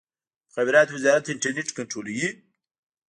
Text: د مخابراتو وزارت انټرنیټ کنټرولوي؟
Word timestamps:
د 0.03 0.03
مخابراتو 0.49 0.91
وزارت 0.97 1.25
انټرنیټ 1.29 1.67
کنټرولوي؟ 1.77 2.27